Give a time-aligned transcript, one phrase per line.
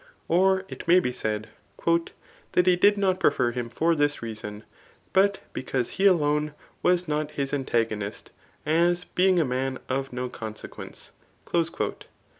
[0.27, 1.47] Or it may be said,"
[1.85, 2.15] That
[2.65, 4.63] h^ did not prefer him for this reason,
[5.13, 8.31] but because he alone was not his antagonist,
[8.65, 11.91] as being a man of no conse quence."